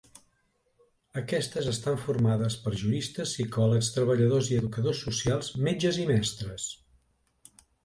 [1.19, 6.69] Aquestes estan formades per juristes, psicòlegs, treballadors i educadors socials, metges i mestres.